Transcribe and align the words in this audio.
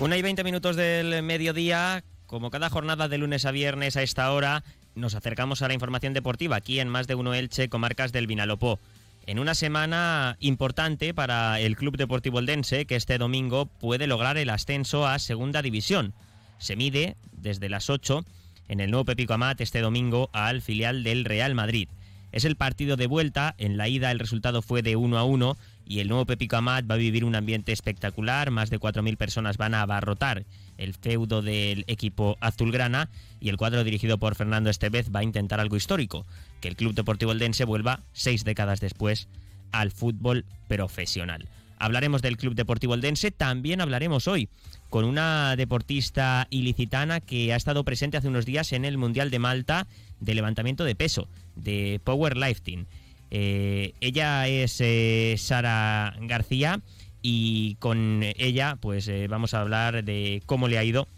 Una 0.00 0.16
y 0.16 0.22
veinte 0.22 0.44
minutos 0.44 0.76
del 0.76 1.24
mediodía, 1.24 2.04
como 2.26 2.50
cada 2.50 2.70
jornada 2.70 3.08
de 3.08 3.18
lunes 3.18 3.44
a 3.44 3.50
viernes 3.50 3.96
a 3.96 4.02
esta 4.04 4.30
hora, 4.30 4.62
nos 4.94 5.16
acercamos 5.16 5.60
a 5.60 5.66
la 5.66 5.74
información 5.74 6.14
deportiva 6.14 6.54
aquí 6.54 6.78
en 6.78 6.88
Más 6.88 7.08
de 7.08 7.16
Uno 7.16 7.34
Elche, 7.34 7.68
comarcas 7.68 8.12
del 8.12 8.28
Vinalopó. 8.28 8.78
En 9.26 9.40
una 9.40 9.56
semana 9.56 10.36
importante 10.38 11.14
para 11.14 11.58
el 11.58 11.76
Club 11.76 11.96
Deportivo 11.96 12.38
Eldense, 12.38 12.86
que 12.86 12.94
este 12.94 13.18
domingo 13.18 13.66
puede 13.66 14.06
lograr 14.06 14.38
el 14.38 14.50
ascenso 14.50 15.04
a 15.04 15.18
Segunda 15.18 15.62
División. 15.62 16.14
Se 16.58 16.76
mide 16.76 17.16
desde 17.32 17.68
las 17.68 17.90
8 17.90 18.24
en 18.68 18.78
el 18.78 18.92
nuevo 18.92 19.04
Pepico 19.04 19.34
Amat 19.34 19.60
este 19.60 19.80
domingo 19.80 20.30
al 20.32 20.62
filial 20.62 21.02
del 21.02 21.24
Real 21.24 21.56
Madrid. 21.56 21.88
Es 22.30 22.44
el 22.44 22.54
partido 22.54 22.96
de 22.96 23.08
vuelta, 23.08 23.56
en 23.58 23.76
la 23.76 23.88
ida 23.88 24.12
el 24.12 24.20
resultado 24.20 24.62
fue 24.62 24.82
de 24.82 24.94
1 24.94 25.18
a 25.18 25.24
1 25.24 25.56
y 25.88 26.00
el 26.00 26.08
nuevo 26.08 26.26
Pepico 26.26 26.56
Amat 26.56 26.88
va 26.88 26.96
a 26.96 26.98
vivir 26.98 27.24
un 27.24 27.34
ambiente 27.34 27.72
espectacular, 27.72 28.50
más 28.50 28.68
de 28.68 28.78
4.000 28.78 29.16
personas 29.16 29.56
van 29.56 29.74
a 29.74 29.80
abarrotar 29.80 30.44
el 30.76 30.92
feudo 30.92 31.40
del 31.40 31.84
equipo 31.86 32.36
azulgrana 32.40 33.08
y 33.40 33.48
el 33.48 33.56
cuadro 33.56 33.82
dirigido 33.84 34.18
por 34.18 34.34
Fernando 34.34 34.68
Estevez 34.68 35.10
va 35.10 35.20
a 35.20 35.24
intentar 35.24 35.60
algo 35.60 35.76
histórico, 35.76 36.26
que 36.60 36.68
el 36.68 36.76
Club 36.76 36.94
Deportivo 36.94 37.32
Eldense 37.32 37.64
vuelva 37.64 38.02
seis 38.12 38.44
décadas 38.44 38.80
después 38.80 39.28
al 39.72 39.90
fútbol 39.90 40.44
profesional. 40.68 41.48
Hablaremos 41.78 42.20
del 42.20 42.36
Club 42.36 42.54
Deportivo 42.54 42.92
Eldense, 42.92 43.30
también 43.30 43.80
hablaremos 43.80 44.28
hoy 44.28 44.50
con 44.90 45.06
una 45.06 45.56
deportista 45.56 46.48
ilicitana 46.50 47.20
que 47.20 47.52
ha 47.52 47.56
estado 47.56 47.84
presente 47.84 48.18
hace 48.18 48.28
unos 48.28 48.44
días 48.44 48.72
en 48.72 48.84
el 48.84 48.98
Mundial 48.98 49.30
de 49.30 49.38
Malta 49.38 49.86
de 50.20 50.34
levantamiento 50.34 50.84
de 50.84 50.94
peso, 50.94 51.28
de 51.56 52.00
Powerlifting. 52.04 52.86
Eh, 53.30 53.94
ella 54.00 54.48
es 54.48 54.80
eh, 54.80 55.34
Sara 55.38 56.16
García 56.20 56.80
y 57.20 57.74
con 57.76 58.22
ella 58.22 58.78
pues 58.80 59.06
eh, 59.08 59.26
vamos 59.28 59.52
a 59.54 59.60
hablar 59.60 60.02
de 60.04 60.42
cómo 60.46 60.68
le 60.68 60.78
ha 60.78 60.84
ido 60.84 61.08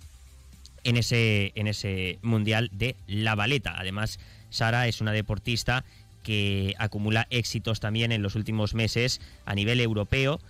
en 0.82 0.96
ese, 0.96 1.52
en 1.54 1.66
ese 1.66 2.18
Mundial 2.22 2.70
de 2.72 2.96
la 3.06 3.34
Baleta. 3.34 3.74
Además, 3.78 4.18
Sara 4.50 4.88
es 4.88 5.00
una 5.00 5.12
deportista 5.12 5.84
que 6.24 6.74
acumula 6.78 7.26
éxitos 7.30 7.80
también 7.80 8.12
en 8.12 8.22
los 8.22 8.34
últimos 8.34 8.74
meses 8.74 9.20
a 9.46 9.54
nivel 9.54 9.80
europeo, 9.80 10.40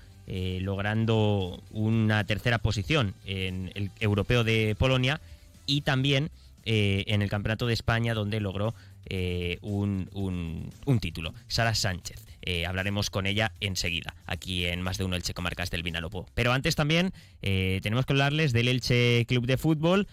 logrando 0.60 1.60
una 1.72 2.22
tercera 2.24 2.58
posición 2.58 3.14
en 3.24 3.72
el 3.74 3.90
europeo 3.98 4.44
de 4.44 4.76
Polonia 4.78 5.20
y 5.66 5.80
también 5.80 6.30
en 6.64 7.22
el 7.22 7.28
Campeonato 7.28 7.66
de 7.66 7.74
España, 7.74 8.14
donde 8.14 8.38
logró 8.38 8.74
eh, 9.10 9.58
un, 9.60 10.08
un, 10.14 11.00
título. 11.00 11.34
Sara 11.48 11.74
Sánchez. 11.74 12.24
Eh, 12.42 12.64
hablaremos 12.64 13.10
con 13.10 13.26
ella 13.26 13.52
enseguida, 13.60 14.14
aquí 14.24 14.64
en 14.64 14.80
Más 14.80 14.98
de 14.98 15.04
Uno 15.04 15.16
Elche 15.16 15.34
Comarcas 15.34 15.70
del 15.70 15.82
Vinalopó. 15.82 16.26
Pero 16.34 16.52
antes 16.52 16.76
también 16.76 17.12
eh, 17.42 17.80
tenemos 17.82 18.06
que 18.06 18.12
hablarles 18.12 18.52
del 18.52 18.68
Elche 18.68 19.26
Club 19.26 19.46
de 19.46 19.58
Fútbol, 19.58 20.08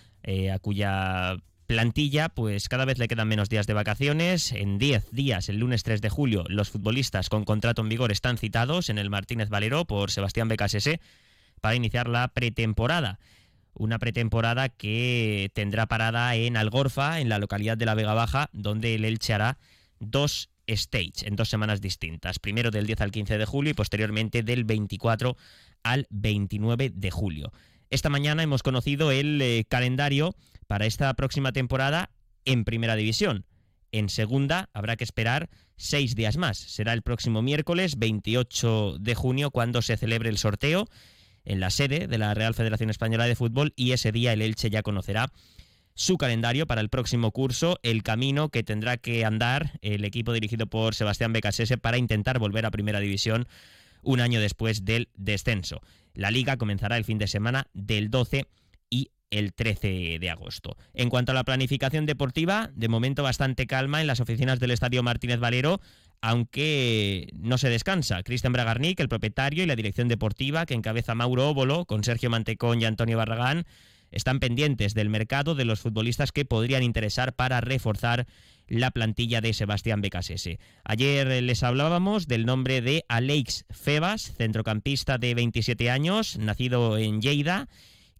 a 0.52 0.59
cuya 0.59 1.38
plantilla, 1.68 2.28
pues 2.28 2.68
cada 2.68 2.84
vez 2.84 2.98
le 2.98 3.08
quedan 3.08 3.28
menos 3.28 3.48
días 3.48 3.68
de 3.68 3.73
vacaciones. 3.73 4.52
En 4.52 4.78
10 4.78 5.12
días, 5.12 5.48
el 5.48 5.58
lunes 5.58 5.84
3 5.84 6.02
de 6.02 6.09
julio, 6.09 6.44
los 6.50 6.70
futbolistas 6.70 7.30
con 7.30 7.45
contrato 7.45 7.81
en 7.81 7.90
vigor 7.90 8.12
están 8.12 8.38
citados 8.38 8.90
en 8.90 8.98
el 8.98 9.09
Martínez 9.09 9.50
Valero 9.50 9.86
por 9.86 10.12
Sebastián 10.12 10.48
Becasese 10.48 11.00
para 11.62 11.75
iniciar 11.75 12.09
la 12.09 12.28
pretemporada 12.30 13.20
una 13.78 14.00
pretemporada 14.00 14.70
que 14.70 15.52
tendrá 15.53 15.86
parada 15.88 16.36
en 16.36 16.58
Algorfa, 16.58 17.20
en 17.20 17.30
la 17.30 17.39
localidad 17.39 17.78
de 17.78 17.86
la 17.86 17.95
Vega 17.95 18.14
Baja, 18.14 18.50
donde 18.53 18.95
el 18.95 19.06
Elche 19.06 19.34
hará 19.34 19.58
dos 20.00 20.50
stage 20.67 21.25
en 21.25 21.36
dos 21.36 21.50
semanas 21.50 21.81
distintas, 21.81 22.40
primero 22.40 22.72
del 22.72 22.85
10 22.85 23.01
al 23.01 23.12
15 23.12 23.38
de 23.38 23.46
julio 23.46 23.72
y 23.72 23.74
posteriormente 23.74 24.44
del 24.44 24.66
24 24.66 25.38
al 25.84 26.07
29 26.09 26.91
de 26.94 27.12
julio. 27.12 27.51
Esta 27.90 28.09
mañana 28.09 28.44
hemos 28.44 28.63
conocido 28.63 29.12
el 29.12 29.41
eh, 29.41 29.66
calendario 29.68 30.35
para 30.68 30.85
esta 30.85 31.13
próxima 31.13 31.53
temporada 31.53 32.09
en 32.44 32.66
Primera 32.66 32.96
División. 32.96 33.46
En 33.94 34.09
segunda 34.09 34.69
habrá 34.74 34.97
que 34.97 35.06
esperar 35.06 35.50
seis 35.78 36.16
días 36.16 36.35
más. 36.35 36.57
Será 36.57 36.91
el 36.91 37.01
próximo 37.01 37.41
miércoles 37.41 37.97
28 37.97 38.97
de 39.00 39.16
junio 39.16 39.51
cuando 39.51 39.81
se 39.81 39.96
celebre 39.96 40.30
el 40.30 40.38
sorteo 40.38 40.90
en 41.47 41.59
la 41.62 41.69
sede 41.69 42.08
de 42.08 42.18
la 42.18 42.34
Real 42.34 42.53
Federación 42.53 42.90
Española 42.90 43.25
de 43.25 43.35
Fútbol 43.35 43.74
y 43.75 43.94
ese 43.94 44.12
día 44.12 44.34
el 44.34 44.41
Elche 44.41 44.69
ya 44.69 44.84
conocerá 44.84 45.31
su 45.96 46.18
calendario 46.18 46.68
para 46.68 46.81
el 46.81 46.90
próximo 46.90 47.31
curso, 47.31 47.80
el 47.81 48.03
camino 48.03 48.50
que 48.50 48.63
tendrá 48.63 48.97
que 48.97 49.25
andar 49.25 49.80
el 49.81 50.06
equipo 50.06 50.34
dirigido 50.34 50.68
por 50.68 50.94
Sebastián 50.94 51.34
Becasese 51.34 51.78
para 51.78 51.97
intentar 51.97 52.38
volver 52.38 52.66
a 52.66 52.72
Primera 52.72 53.00
División 53.00 53.47
un 54.03 54.19
año 54.19 54.40
después 54.40 54.86
del 54.86 55.09
descenso. 55.16 55.81
La 56.13 56.30
liga 56.30 56.57
comenzará 56.57 56.97
el 56.97 57.06
fin 57.06 57.18
de 57.18 57.28
semana 57.28 57.68
del 57.74 58.12
12 58.12 58.46
y 58.90 59.09
el 59.31 59.53
13 59.53 60.19
de 60.19 60.30
agosto. 60.30 60.78
En 60.94 61.09
cuanto 61.09 61.31
a 61.31 61.36
la 61.36 61.44
planificación 61.44 62.06
deportiva, 62.06 62.69
de 62.75 62.90
momento 62.90 63.24
bastante 63.24 63.68
calma 63.68 64.02
en 64.02 64.07
las 64.07 64.19
oficinas 64.19 64.59
del 64.59 64.72
Estadio 64.72 65.02
Martínez 65.02 65.40
Valero, 65.40 65.81
aunque 66.22 67.29
no 67.33 67.57
se 67.57 67.69
descansa. 67.69 68.23
Cristian 68.23 68.53
Bragarnik, 68.53 69.00
el 69.00 69.09
propietario 69.09 69.63
y 69.63 69.67
la 69.67 69.75
dirección 69.75 70.07
deportiva 70.07 70.66
que 70.66 70.73
encabeza 70.73 71.16
Mauro 71.16 71.50
Óbolo, 71.50 71.85
con 71.85 72.03
Sergio 72.03 72.29
Mantecón 72.29 72.81
y 72.81 72.85
Antonio 72.85 73.17
Barragán, 73.17 73.66
están 74.11 74.39
pendientes 74.39 74.94
del 74.94 75.09
mercado 75.09 75.56
de 75.56 75.66
los 75.66 75.79
futbolistas 75.79 76.31
que 76.31 76.45
podrían 76.45 76.83
interesar 76.83 77.33
para 77.33 77.61
reforzar 77.61 78.25
la 78.67 78.91
plantilla 78.91 79.41
de 79.41 79.53
Sebastián 79.53 80.01
Becasese. 80.01 80.59
Ayer 80.83 81.44
les 81.44 81.63
hablábamos 81.63 82.27
del 82.27 82.45
nombre 82.45 82.81
de 82.81 83.06
Alex 83.07 83.66
Febas, 83.69 84.33
centrocampista 84.38 85.17
de 85.17 85.35
27 85.35 85.89
años, 85.89 86.38
nacido 86.38 86.97
en 86.97 87.22
Lleida 87.22 87.67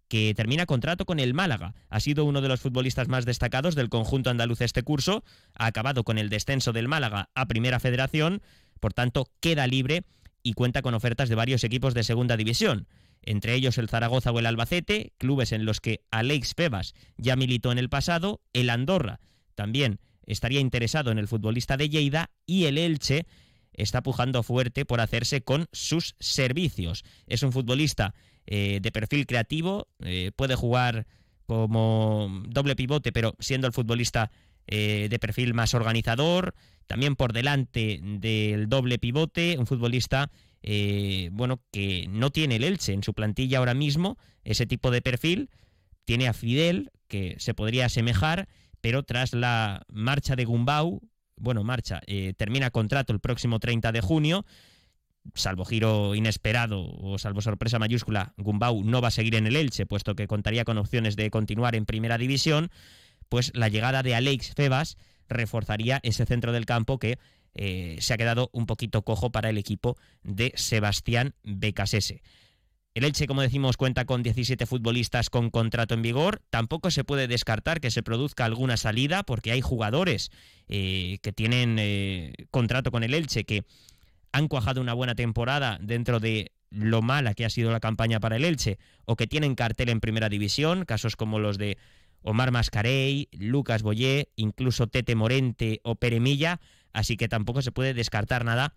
que 0.08 0.34
termina 0.34 0.66
contrato 0.66 1.04
con 1.04 1.20
el 1.20 1.34
Málaga. 1.34 1.74
Ha 1.88 2.00
sido 2.00 2.24
uno 2.24 2.40
de 2.40 2.48
los 2.48 2.60
futbolistas 2.60 3.08
más 3.08 3.24
destacados 3.24 3.74
del 3.74 3.88
conjunto 3.88 4.30
andaluz 4.30 4.60
este 4.60 4.82
curso, 4.82 5.22
ha 5.54 5.66
acabado 5.66 6.04
con 6.04 6.18
el 6.18 6.30
descenso 6.30 6.72
del 6.72 6.88
Málaga 6.88 7.30
a 7.34 7.46
Primera 7.46 7.80
Federación, 7.80 8.42
por 8.80 8.92
tanto 8.92 9.28
queda 9.40 9.66
libre 9.66 10.04
y 10.42 10.54
cuenta 10.54 10.82
con 10.82 10.94
ofertas 10.94 11.28
de 11.28 11.34
varios 11.34 11.64
equipos 11.64 11.94
de 11.94 12.04
Segunda 12.04 12.36
División, 12.36 12.88
entre 13.22 13.54
ellos 13.54 13.78
el 13.78 13.88
Zaragoza 13.88 14.30
o 14.30 14.38
el 14.38 14.46
Albacete, 14.46 15.12
clubes 15.18 15.52
en 15.52 15.64
los 15.64 15.80
que 15.80 16.00
Alex 16.10 16.54
Pebas 16.54 16.94
ya 17.16 17.36
militó 17.36 17.72
en 17.72 17.78
el 17.78 17.88
pasado, 17.88 18.40
el 18.52 18.70
Andorra 18.70 19.20
también 19.54 20.00
estaría 20.24 20.60
interesado 20.60 21.10
en 21.10 21.18
el 21.18 21.28
futbolista 21.28 21.76
de 21.76 21.88
Lleida 21.88 22.30
y 22.46 22.66
el 22.66 22.78
Elche 22.78 23.26
está 23.72 24.02
pujando 24.02 24.42
fuerte 24.42 24.84
por 24.84 25.00
hacerse 25.00 25.42
con 25.42 25.66
sus 25.72 26.14
servicios. 26.18 27.04
Es 27.26 27.42
un 27.42 27.52
futbolista 27.52 28.14
eh, 28.50 28.78
de 28.80 28.90
perfil 28.90 29.26
creativo, 29.26 29.88
eh, 30.02 30.32
puede 30.34 30.54
jugar 30.54 31.06
como 31.44 32.42
doble 32.48 32.76
pivote, 32.76 33.12
pero 33.12 33.34
siendo 33.38 33.66
el 33.66 33.74
futbolista 33.74 34.30
eh, 34.66 35.08
de 35.10 35.18
perfil 35.18 35.52
más 35.52 35.74
organizador, 35.74 36.54
también 36.86 37.14
por 37.14 37.34
delante 37.34 38.00
del 38.02 38.70
doble 38.70 38.98
pivote, 38.98 39.56
un 39.58 39.66
futbolista 39.66 40.30
bueno 41.30 41.60
que 41.70 42.06
no 42.08 42.30
tiene 42.30 42.56
el 42.56 42.64
Elche 42.64 42.94
en 42.94 43.02
su 43.02 43.12
plantilla 43.12 43.58
ahora 43.58 43.74
mismo, 43.74 44.16
ese 44.44 44.64
tipo 44.64 44.90
de 44.90 45.02
perfil, 45.02 45.50
tiene 46.06 46.26
a 46.26 46.32
Fidel, 46.32 46.90
que 47.06 47.36
se 47.38 47.52
podría 47.52 47.86
asemejar, 47.86 48.48
pero 48.80 49.02
tras 49.02 49.34
la 49.34 49.82
marcha 49.92 50.36
de 50.36 50.46
Gumbau, 50.46 51.02
bueno, 51.36 51.64
marcha, 51.64 52.00
termina 52.38 52.70
contrato 52.70 53.12
el 53.12 53.20
próximo 53.20 53.60
30 53.60 53.92
de 53.92 54.00
junio, 54.00 54.46
salvo 55.34 55.64
giro 55.64 56.14
inesperado 56.14 56.82
o 56.82 57.18
salvo 57.18 57.40
sorpresa 57.40 57.78
mayúscula, 57.78 58.34
Gumbau 58.36 58.82
no 58.84 59.00
va 59.00 59.08
a 59.08 59.12
seguir 59.12 59.34
en 59.34 59.46
el 59.46 59.56
Elche, 59.56 59.86
puesto 59.86 60.14
que 60.14 60.26
contaría 60.26 60.64
con 60.64 60.78
opciones 60.78 61.16
de 61.16 61.30
continuar 61.30 61.74
en 61.74 61.86
primera 61.86 62.18
división, 62.18 62.70
pues 63.28 63.52
la 63.54 63.68
llegada 63.68 64.02
de 64.02 64.14
Alex 64.14 64.54
Febas 64.54 64.96
reforzaría 65.28 66.00
ese 66.02 66.26
centro 66.26 66.52
del 66.52 66.66
campo 66.66 66.98
que 66.98 67.18
eh, 67.54 67.96
se 68.00 68.14
ha 68.14 68.16
quedado 68.16 68.50
un 68.52 68.66
poquito 68.66 69.02
cojo 69.02 69.30
para 69.30 69.50
el 69.50 69.58
equipo 69.58 69.96
de 70.22 70.52
Sebastián 70.56 71.34
Becasese. 71.42 72.22
El 72.94 73.04
Elche, 73.04 73.26
como 73.26 73.42
decimos, 73.42 73.76
cuenta 73.76 74.06
con 74.06 74.22
17 74.22 74.66
futbolistas 74.66 75.30
con 75.30 75.50
contrato 75.50 75.94
en 75.94 76.02
vigor. 76.02 76.42
Tampoco 76.50 76.90
se 76.90 77.04
puede 77.04 77.28
descartar 77.28 77.80
que 77.80 77.92
se 77.92 78.02
produzca 78.02 78.44
alguna 78.44 78.76
salida 78.76 79.22
porque 79.22 79.52
hay 79.52 79.60
jugadores 79.60 80.30
eh, 80.66 81.18
que 81.22 81.32
tienen 81.32 81.76
eh, 81.78 82.32
contrato 82.50 82.90
con 82.90 83.04
el 83.04 83.14
Elche 83.14 83.44
que 83.44 83.64
han 84.32 84.48
cuajado 84.48 84.80
una 84.80 84.94
buena 84.94 85.14
temporada 85.14 85.78
dentro 85.80 86.20
de 86.20 86.52
lo 86.70 87.02
mala 87.02 87.34
que 87.34 87.44
ha 87.44 87.50
sido 87.50 87.70
la 87.70 87.80
campaña 87.80 88.20
para 88.20 88.36
el 88.36 88.44
Elche 88.44 88.78
o 89.04 89.16
que 89.16 89.26
tienen 89.26 89.54
cartel 89.54 89.88
en 89.88 90.00
primera 90.00 90.28
división, 90.28 90.84
casos 90.84 91.16
como 91.16 91.38
los 91.38 91.58
de 91.58 91.78
Omar 92.22 92.50
Mascarey, 92.50 93.28
Lucas 93.32 93.82
Boyé, 93.82 94.28
incluso 94.36 94.86
Tete 94.86 95.14
Morente 95.14 95.80
o 95.82 95.94
Peremilla, 95.94 96.60
así 96.92 97.16
que 97.16 97.28
tampoco 97.28 97.62
se 97.62 97.72
puede 97.72 97.94
descartar 97.94 98.44
nada 98.44 98.74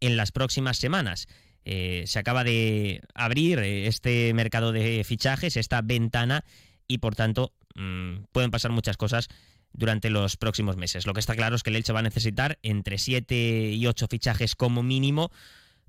en 0.00 0.16
las 0.16 0.32
próximas 0.32 0.78
semanas. 0.78 1.26
Eh, 1.64 2.04
se 2.06 2.18
acaba 2.18 2.44
de 2.44 3.02
abrir 3.14 3.58
eh, 3.58 3.88
este 3.88 4.32
mercado 4.34 4.72
de 4.72 5.02
fichajes, 5.04 5.56
esta 5.56 5.82
ventana, 5.82 6.44
y 6.86 6.98
por 6.98 7.16
tanto 7.16 7.52
mm, 7.74 8.24
pueden 8.32 8.52
pasar 8.52 8.70
muchas 8.70 8.96
cosas 8.96 9.28
durante 9.76 10.10
los 10.10 10.36
próximos 10.36 10.76
meses. 10.76 11.06
Lo 11.06 11.12
que 11.12 11.20
está 11.20 11.36
claro 11.36 11.54
es 11.54 11.62
que 11.62 11.70
el 11.70 11.76
Elche 11.76 11.92
va 11.92 12.00
a 12.00 12.02
necesitar 12.02 12.58
entre 12.62 12.98
7 12.98 13.72
y 13.72 13.86
8 13.86 14.08
fichajes 14.08 14.54
como 14.54 14.82
mínimo 14.82 15.30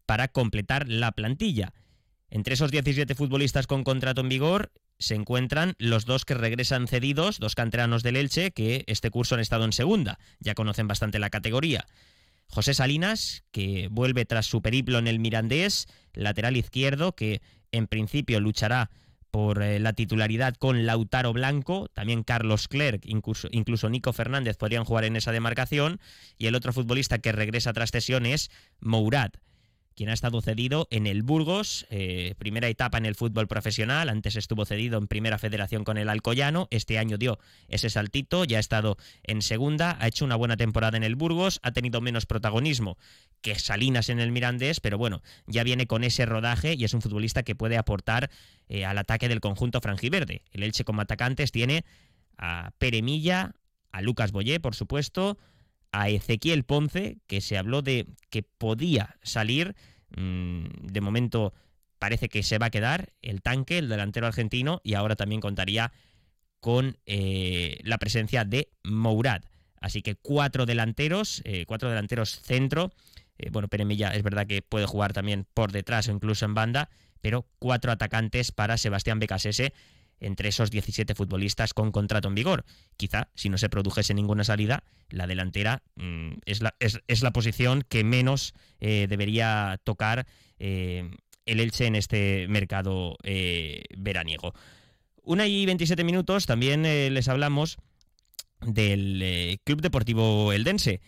para 0.05 0.27
completar 0.27 0.87
la 0.87 1.11
plantilla. 1.11 1.73
Entre 2.29 2.53
esos 2.53 2.71
17 2.71 3.15
futbolistas 3.15 3.67
con 3.67 3.83
contrato 3.83 4.21
en 4.21 4.29
vigor 4.29 4.71
se 4.99 5.15
encuentran 5.15 5.75
los 5.77 6.05
dos 6.05 6.25
que 6.25 6.33
regresan 6.33 6.87
cedidos, 6.87 7.39
dos 7.39 7.55
canteranos 7.55 8.03
del 8.03 8.17
Elche, 8.17 8.51
que 8.51 8.83
este 8.87 9.09
curso 9.09 9.35
han 9.35 9.41
estado 9.41 9.63
en 9.63 9.71
segunda, 9.71 10.19
ya 10.39 10.53
conocen 10.53 10.87
bastante 10.87 11.19
la 11.19 11.29
categoría. 11.29 11.87
José 12.49 12.73
Salinas, 12.73 13.43
que 13.51 13.87
vuelve 13.91 14.25
tras 14.25 14.45
su 14.45 14.61
periplo 14.61 14.99
en 14.99 15.07
el 15.07 15.19
Mirandés, 15.19 15.87
lateral 16.13 16.57
izquierdo, 16.57 17.13
que 17.13 17.41
en 17.71 17.87
principio 17.87 18.39
luchará 18.39 18.89
por 19.37 19.61
eh, 19.61 19.79
la 19.79 19.93
titularidad 19.93 20.55
con 20.55 20.87
Lautaro 20.87 21.31
Blanco, 21.31 21.89
también 21.93 22.23
Carlos 22.23 22.67
Clerc, 22.67 23.03
incluso, 23.05 23.87
Nico 23.87 24.11
Fernández 24.11 24.57
podrían 24.57 24.83
jugar 24.83 25.03
en 25.03 25.15
esa 25.15 25.31
demarcación, 25.31 25.99
y 26.39 26.47
el 26.47 26.55
otro 26.55 26.73
futbolista 26.73 27.19
que 27.19 27.31
regresa 27.31 27.71
tras 27.71 27.91
cesión 27.91 28.25
es 28.25 28.49
Mourad, 28.79 29.29
quien 29.93 30.09
ha 30.09 30.13
estado 30.13 30.41
cedido 30.41 30.87
en 30.89 31.05
el 31.05 31.21
Burgos, 31.21 31.85
eh, 31.91 32.33
primera 32.39 32.67
etapa 32.67 32.97
en 32.97 33.05
el 33.05 33.13
fútbol 33.13 33.47
profesional, 33.47 34.09
antes 34.09 34.37
estuvo 34.37 34.65
cedido 34.65 34.97
en 34.97 35.05
primera 35.05 35.37
federación 35.37 35.83
con 35.83 35.99
el 35.99 36.09
Alcoyano, 36.09 36.67
este 36.71 36.97
año 36.97 37.19
dio 37.19 37.37
ese 37.67 37.91
saltito, 37.91 38.43
ya 38.43 38.57
ha 38.57 38.59
estado 38.59 38.97
en 39.21 39.43
segunda, 39.43 39.97
ha 39.99 40.07
hecho 40.07 40.25
una 40.25 40.35
buena 40.35 40.57
temporada 40.57 40.97
en 40.97 41.03
el 41.03 41.15
Burgos, 41.15 41.59
ha 41.61 41.73
tenido 41.73 42.01
menos 42.01 42.25
protagonismo 42.25 42.97
que 43.47 43.57
Salinas 43.57 44.09
en 44.09 44.19
el 44.19 44.33
Mirandés, 44.33 44.81
pero 44.81 44.97
bueno, 44.97 45.21
ya 45.45 45.63
viene 45.63 45.87
con 45.87 46.03
ese 46.03 46.25
rodaje 46.25 46.73
y 46.73 46.83
es 46.83 46.93
un 46.93 47.01
futbolista 47.01 47.43
que 47.43 47.55
puede 47.55 47.77
aportar 47.77 48.29
eh, 48.67 48.83
al 48.83 48.97
ataque 48.97 49.29
del 49.29 49.39
conjunto 49.39 49.79
franjiverde. 49.79 50.41
El 50.51 50.63
Elche 50.63 50.83
como 50.83 50.99
atacantes 50.99 51.53
tiene 51.53 51.85
a 52.37 52.71
Peremilla, 52.77 53.55
a 53.93 54.01
Lucas 54.01 54.33
Boyé, 54.33 54.59
por 54.59 54.75
supuesto, 54.75 55.37
a 55.93 56.09
Ezequiel 56.09 56.65
Ponce, 56.65 57.19
que 57.25 57.39
se 57.39 57.57
habló 57.57 57.81
de 57.81 58.07
que 58.29 58.43
podía 58.43 59.15
salir. 59.23 59.77
Mm, 60.17 60.65
de 60.81 61.01
momento 61.01 61.53
parece 61.99 62.27
que 62.27 62.43
se 62.43 62.57
va 62.57 62.65
a 62.65 62.71
quedar 62.71 63.13
el 63.21 63.41
tanque, 63.41 63.77
el 63.77 63.87
delantero 63.87 64.27
argentino, 64.27 64.81
y 64.83 64.95
ahora 64.95 65.15
también 65.15 65.39
contaría 65.39 65.93
con 66.59 66.97
eh, 67.05 67.79
la 67.83 67.97
presencia 67.97 68.43
de 68.43 68.71
Mourad. 68.83 69.43
Así 69.79 70.01
que 70.01 70.15
cuatro 70.15 70.65
delanteros, 70.65 71.41
eh, 71.45 71.63
cuatro 71.65 71.87
delanteros 71.87 72.41
centro. 72.41 72.91
Eh, 73.37 73.49
bueno, 73.51 73.67
Peremilla 73.67 74.13
es 74.13 74.23
verdad 74.23 74.47
que 74.47 74.61
puede 74.61 74.85
jugar 74.85 75.13
también 75.13 75.45
por 75.53 75.71
detrás 75.71 76.07
o 76.07 76.11
incluso 76.11 76.45
en 76.45 76.53
banda, 76.53 76.89
pero 77.21 77.47
cuatro 77.59 77.91
atacantes 77.91 78.51
para 78.51 78.77
Sebastián 78.77 79.19
Becasese 79.19 79.73
entre 80.19 80.49
esos 80.49 80.71
17 80.71 81.15
futbolistas 81.15 81.73
con 81.73 81.91
contrato 81.91 82.27
en 82.27 82.35
vigor. 82.35 82.65
Quizá, 82.97 83.29
si 83.35 83.49
no 83.49 83.57
se 83.57 83.69
produjese 83.69 84.13
ninguna 84.13 84.43
salida, 84.43 84.83
la 85.09 85.27
delantera 85.27 85.83
mm, 85.95 86.33
es, 86.45 86.61
la, 86.61 86.75
es, 86.79 87.21
la, 87.21 87.31
posición 87.31 87.83
que 87.87 88.03
menos 88.03 88.53
eh, 88.79 89.07
debería 89.09 89.79
tocar 89.83 90.25
eh, 90.59 91.09
el 91.45 91.59
Elche 91.59 91.85
en 91.85 91.95
este 91.95 92.47
mercado 92.47 93.17
eh, 93.23 93.83
veraniego. 93.97 94.53
Una 95.23 95.45
y 95.47 95.65
27 95.65 96.03
minutos, 96.03 96.45
también 96.45 96.83
les 96.83 97.27
hablamos 97.27 97.77
del 98.61 99.59
Club 99.65 99.81
Deportivo 99.81 100.53
Eldense. 100.53 101.01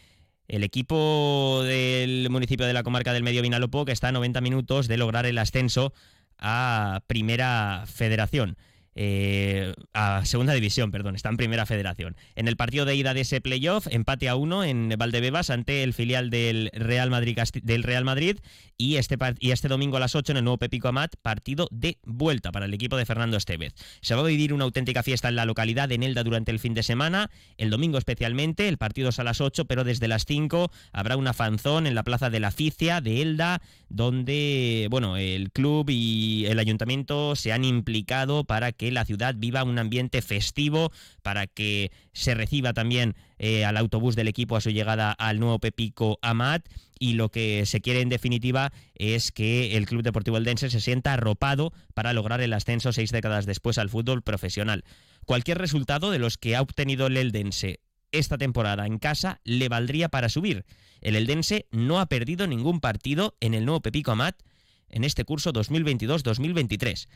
El 0.49 0.63
equipo 0.63 1.61
del 1.63 2.27
municipio 2.31 2.65
de 2.65 2.73
la 2.73 2.81
comarca 2.81 3.13
del 3.13 3.21
Medio 3.21 3.43
Vinalopó 3.43 3.85
que 3.85 3.91
está 3.91 4.07
a 4.07 4.11
90 4.11 4.41
minutos 4.41 4.87
de 4.87 4.97
lograr 4.97 5.27
el 5.27 5.37
ascenso 5.37 5.93
a 6.39 7.03
Primera 7.05 7.83
Federación. 7.85 8.57
Eh, 8.95 9.73
a 9.93 10.25
segunda 10.25 10.53
división, 10.53 10.91
perdón, 10.91 11.15
está 11.15 11.29
en 11.29 11.37
primera 11.37 11.65
federación. 11.65 12.15
En 12.35 12.47
el 12.47 12.57
partido 12.57 12.85
de 12.85 12.95
ida 12.95 13.13
de 13.13 13.21
ese 13.21 13.41
playoff, 13.41 13.87
empate 13.89 14.29
a 14.29 14.35
uno 14.35 14.63
en 14.63 14.93
Valdebebas 14.97 15.49
ante 15.49 15.83
el 15.83 15.93
filial 15.93 16.29
del 16.29 16.69
Real 16.73 17.09
Madrid, 17.09 17.37
del 17.63 17.83
Real 17.83 18.03
Madrid 18.03 18.39
y, 18.77 18.95
este, 18.95 19.17
y 19.39 19.51
este 19.51 19.67
domingo 19.67 19.97
a 19.97 19.99
las 19.99 20.15
8 20.15 20.31
en 20.31 20.37
el 20.37 20.43
nuevo 20.43 20.57
Pepico 20.57 20.87
Amat, 20.87 21.15
partido 21.21 21.67
de 21.71 21.97
vuelta 22.03 22.51
para 22.51 22.65
el 22.65 22.73
equipo 22.73 22.97
de 22.97 23.05
Fernando 23.05 23.37
Estevez. 23.37 23.73
Se 24.01 24.15
va 24.15 24.21
a 24.21 24.25
vivir 24.25 24.53
una 24.53 24.63
auténtica 24.63 25.03
fiesta 25.03 25.29
en 25.29 25.35
la 25.35 25.45
localidad 25.45 25.89
de 25.89 25.97
Nelda 25.97 26.23
durante 26.23 26.51
el 26.51 26.59
fin 26.59 26.73
de 26.73 26.83
semana, 26.83 27.29
el 27.57 27.69
domingo 27.69 27.97
especialmente, 27.97 28.67
el 28.67 28.77
partido 28.77 29.09
es 29.09 29.19
a 29.19 29.23
las 29.23 29.41
8, 29.41 29.65
pero 29.65 29.83
desde 29.83 30.07
las 30.07 30.25
5 30.25 30.71
habrá 30.91 31.17
una 31.17 31.33
fanzón 31.33 31.87
en 31.87 31.95
la 31.95 32.03
plaza 32.03 32.29
de 32.29 32.39
la 32.39 32.51
Ficia 32.51 33.01
de 33.01 33.21
Elda, 33.21 33.61
donde, 33.89 34.87
bueno, 34.89 35.17
el 35.17 35.51
club 35.51 35.89
y 35.89 36.45
el 36.47 36.59
ayuntamiento 36.59 37.35
se 37.35 37.51
han 37.51 37.65
implicado 37.65 38.43
para 38.43 38.71
que 38.79 38.91
la 38.91 39.03
ciudad 39.03 39.35
viva 39.37 39.65
un 39.65 39.77
ambiente 39.77 40.21
festivo, 40.21 40.93
para 41.21 41.47
que 41.47 41.91
se 42.13 42.33
reciba 42.33 42.71
también 42.71 43.15
eh, 43.37 43.65
al 43.65 43.75
autobús 43.75 44.15
del 44.15 44.29
equipo 44.29 44.55
a 44.55 44.61
su 44.61 44.69
llegada 44.69 45.11
al 45.11 45.41
nuevo 45.41 45.59
Pepico 45.59 46.17
Amat 46.21 46.65
y 46.97 47.13
lo 47.13 47.29
que 47.29 47.65
se 47.65 47.81
quiere 47.81 47.99
en 47.99 48.07
definitiva 48.07 48.71
es 48.95 49.33
que 49.33 49.75
el 49.75 49.85
Club 49.85 50.01
Deportivo 50.01 50.37
Eldense 50.37 50.69
se 50.69 50.79
sienta 50.79 51.13
arropado 51.13 51.73
para 51.93 52.13
lograr 52.13 52.39
el 52.39 52.53
ascenso 52.53 52.93
seis 52.93 53.11
décadas 53.11 53.45
después 53.45 53.77
al 53.77 53.89
fútbol 53.89 54.21
profesional. 54.21 54.85
Cualquier 55.25 55.57
resultado 55.57 56.09
de 56.09 56.19
los 56.19 56.37
que 56.37 56.55
ha 56.55 56.61
obtenido 56.61 57.07
el 57.07 57.17
Eldense 57.17 57.81
esta 58.13 58.37
temporada 58.37 58.87
en 58.87 58.97
casa 58.97 59.41
le 59.43 59.67
valdría 59.67 60.07
para 60.07 60.29
subir. 60.29 60.65
El 61.01 61.17
Eldense 61.17 61.67
no 61.71 61.99
ha 61.99 62.05
perdido 62.05 62.47
ningún 62.47 62.79
partido 62.79 63.35
en 63.41 63.53
el 63.53 63.65
nuevo 63.65 63.81
Pepico 63.81 64.11
Amat 64.11 64.41
en 64.89 65.03
este 65.03 65.25
curso 65.25 65.51
2022-2023. 65.51 67.07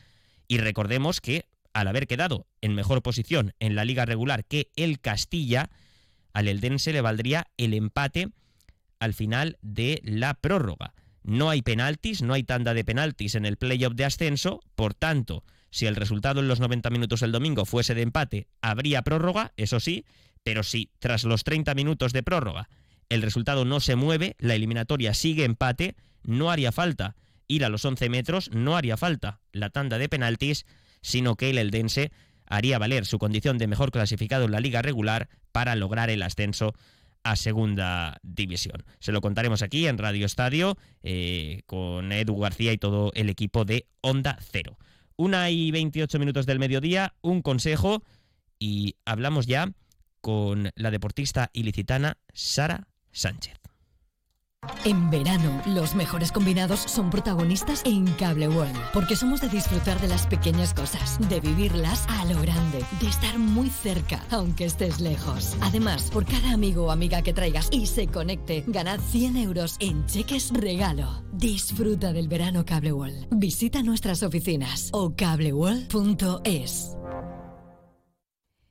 Y 0.46 0.58
recordemos 0.58 1.20
que 1.20 1.46
al 1.74 1.88
haber 1.88 2.06
quedado 2.06 2.46
en 2.62 2.74
mejor 2.74 3.02
posición 3.02 3.52
en 3.60 3.74
la 3.74 3.84
liga 3.84 4.06
regular 4.06 4.46
que 4.46 4.70
el 4.76 5.00
Castilla, 5.00 5.70
al 6.32 6.48
Eldense 6.48 6.92
le 6.92 7.02
valdría 7.02 7.48
el 7.58 7.74
empate 7.74 8.30
al 8.98 9.12
final 9.12 9.58
de 9.60 10.00
la 10.02 10.34
prórroga. 10.34 10.94
No 11.22 11.50
hay 11.50 11.62
penaltis, 11.62 12.22
no 12.22 12.32
hay 12.32 12.44
tanda 12.44 12.72
de 12.72 12.84
penaltis 12.84 13.34
en 13.34 13.44
el 13.44 13.56
playoff 13.56 13.94
de 13.94 14.04
ascenso, 14.06 14.60
por 14.74 14.94
tanto, 14.94 15.44
si 15.70 15.86
el 15.86 15.96
resultado 15.96 16.40
en 16.40 16.48
los 16.48 16.60
90 16.60 16.88
minutos 16.90 17.20
del 17.20 17.32
domingo 17.32 17.64
fuese 17.64 17.94
de 17.94 18.02
empate, 18.02 18.46
habría 18.62 19.02
prórroga, 19.02 19.52
eso 19.56 19.80
sí, 19.80 20.06
pero 20.42 20.62
si 20.62 20.90
tras 20.98 21.24
los 21.24 21.44
30 21.44 21.74
minutos 21.74 22.12
de 22.12 22.22
prórroga 22.22 22.68
el 23.08 23.22
resultado 23.22 23.64
no 23.64 23.80
se 23.80 23.96
mueve, 23.96 24.36
la 24.38 24.54
eliminatoria 24.54 25.14
sigue 25.14 25.44
empate, 25.44 25.96
no 26.22 26.50
haría 26.50 26.72
falta 26.72 27.16
ir 27.48 27.64
a 27.64 27.68
los 27.68 27.84
11 27.84 28.08
metros, 28.08 28.50
no 28.52 28.76
haría 28.76 28.96
falta 28.96 29.40
la 29.52 29.70
tanda 29.70 29.98
de 29.98 30.08
penaltis 30.08 30.64
sino 31.04 31.36
que 31.36 31.50
el 31.50 31.58
Eldense 31.58 32.10
haría 32.46 32.78
valer 32.78 33.04
su 33.04 33.18
condición 33.18 33.58
de 33.58 33.66
mejor 33.66 33.90
clasificado 33.90 34.46
en 34.46 34.52
la 34.52 34.60
liga 34.60 34.80
regular 34.80 35.28
para 35.52 35.76
lograr 35.76 36.08
el 36.08 36.22
ascenso 36.22 36.74
a 37.22 37.36
segunda 37.36 38.18
división. 38.22 38.84
Se 39.00 39.12
lo 39.12 39.20
contaremos 39.20 39.62
aquí 39.62 39.86
en 39.86 39.98
Radio 39.98 40.24
Estadio 40.24 40.76
eh, 41.02 41.62
con 41.66 42.10
Edu 42.10 42.38
García 42.38 42.72
y 42.72 42.78
todo 42.78 43.12
el 43.14 43.28
equipo 43.28 43.64
de 43.64 43.86
Onda 44.00 44.38
Cero. 44.50 44.78
Una 45.16 45.50
y 45.50 45.70
28 45.70 46.18
minutos 46.18 46.46
del 46.46 46.58
mediodía, 46.58 47.14
un 47.20 47.42
consejo 47.42 48.02
y 48.58 48.96
hablamos 49.04 49.46
ya 49.46 49.72
con 50.22 50.70
la 50.74 50.90
deportista 50.90 51.50
ilicitana 51.52 52.16
Sara 52.32 52.88
Sánchez. 53.12 53.64
En 54.84 55.10
verano, 55.10 55.62
los 55.66 55.94
mejores 55.94 56.30
combinados 56.30 56.80
son 56.80 57.10
protagonistas 57.10 57.82
en 57.84 58.06
Cable 58.14 58.48
World, 58.48 58.76
porque 58.92 59.16
somos 59.16 59.40
de 59.40 59.48
disfrutar 59.48 60.00
de 60.00 60.08
las 60.08 60.26
pequeñas 60.26 60.74
cosas, 60.74 61.18
de 61.28 61.40
vivirlas 61.40 62.06
a 62.08 62.24
lo 62.26 62.40
grande, 62.40 62.84
de 63.00 63.08
estar 63.08 63.38
muy 63.38 63.70
cerca, 63.70 64.22
aunque 64.30 64.66
estés 64.66 65.00
lejos. 65.00 65.56
Además, 65.60 66.10
por 66.12 66.24
cada 66.26 66.52
amigo 66.52 66.84
o 66.84 66.90
amiga 66.90 67.22
que 67.22 67.32
traigas 67.32 67.68
y 67.70 67.86
se 67.86 68.06
conecte, 68.06 68.64
ganad 68.66 69.00
100 69.00 69.36
euros 69.36 69.76
en 69.80 70.06
cheques 70.06 70.50
regalo. 70.52 71.22
Disfruta 71.32 72.12
del 72.12 72.28
verano 72.28 72.64
Cable 72.64 72.92
World. 72.92 73.26
Visita 73.30 73.82
nuestras 73.82 74.22
oficinas 74.22 74.90
o 74.92 75.14
cableworld.es. 75.16 76.96